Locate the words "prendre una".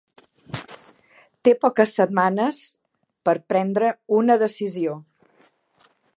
3.55-4.41